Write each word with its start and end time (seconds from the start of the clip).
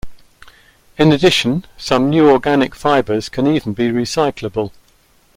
In 0.97 1.11
addition, 1.11 1.63
some 1.77 2.09
new 2.09 2.27
organic 2.27 2.73
fibers 2.73 3.29
can 3.29 3.45
even 3.45 3.73
be 3.73 3.91
recyclable. 3.91 4.71